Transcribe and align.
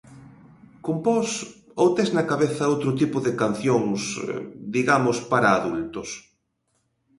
Compós 0.85 1.29
ou 1.81 1.87
tes 1.95 2.09
na 2.15 2.23
cabeza 2.31 2.69
outro 2.73 2.91
tipo 3.01 3.17
de 3.25 3.31
cancións, 3.41 4.01
digamos 4.75 5.17
para 5.31 5.55
adultos? 5.59 6.09